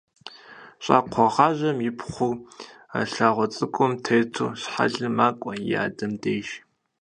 [0.83, 2.37] Щӏакхъуэгъажьэм и пхъур,
[3.11, 6.47] лъагъуэ цӏыкӏум тету щхьэлым макӏуэ и адэм деж.